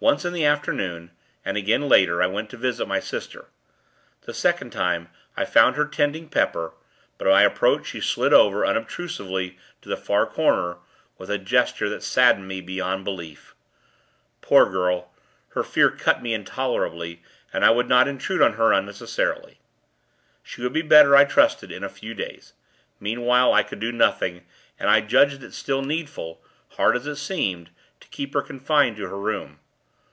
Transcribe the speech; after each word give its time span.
Once, 0.00 0.24
in 0.24 0.32
the 0.34 0.44
afternoon, 0.44 1.10
and 1.46 1.56
again, 1.56 1.88
later, 1.88 2.20
I 2.20 2.26
went 2.26 2.50
to 2.50 2.56
visit 2.56 2.86
my 2.88 2.98
sister. 2.98 3.46
The 4.22 4.34
second 4.34 4.70
time, 4.70 5.08
I 5.36 5.44
found 5.44 5.76
her 5.76 5.86
tending 5.86 6.28
Pepper; 6.28 6.72
but, 7.16 7.28
at 7.28 7.30
my 7.30 7.42
approach, 7.42 7.86
she 7.86 8.00
slid 8.00 8.34
over, 8.34 8.66
unobtrusively, 8.66 9.56
to 9.82 9.88
the 9.88 9.96
far 9.96 10.26
corner, 10.26 10.78
with 11.16 11.30
a 11.30 11.38
gesture 11.38 11.88
that 11.90 12.02
saddened 12.02 12.48
me 12.48 12.60
beyond 12.60 13.04
belief. 13.04 13.54
Poor 14.42 14.68
girl! 14.68 15.12
her 15.50 15.62
fear 15.62 15.92
cut 15.92 16.20
me 16.20 16.34
intolerably, 16.34 17.22
and 17.52 17.64
I 17.64 17.70
would 17.70 17.88
not 17.88 18.08
intrude 18.08 18.42
on 18.42 18.54
her, 18.54 18.72
unnecessarily. 18.72 19.60
She 20.42 20.60
would 20.60 20.72
be 20.72 20.82
better, 20.82 21.14
I 21.14 21.24
trusted, 21.24 21.70
in 21.70 21.84
a 21.84 21.88
few 21.88 22.14
days; 22.14 22.52
meanwhile, 22.98 23.54
I 23.54 23.62
could 23.62 23.78
do 23.78 23.92
nothing; 23.92 24.44
and 24.76 24.90
I 24.90 25.02
judged 25.02 25.44
it 25.44 25.54
still 25.54 25.82
needful 25.82 26.42
hard 26.70 26.96
as 26.96 27.06
it 27.06 27.14
seemed 27.16 27.70
to 28.00 28.08
keep 28.08 28.34
her 28.34 28.42
confined 28.42 28.96
to 28.96 29.06
her 29.08 29.18
room. 29.18 29.60